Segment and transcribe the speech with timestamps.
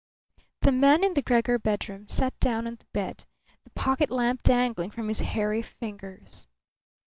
[0.61, 3.25] The man in the Gregor bedroom sat down on the bed,
[3.63, 6.47] the pocket lamp dangling from his hairy fingers.